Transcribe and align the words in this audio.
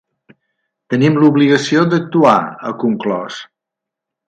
Tenim 0.93 1.19
l’obligació 1.23 1.85
d’actuar, 1.93 2.35
ha 2.71 2.75
conclòs. 2.87 3.41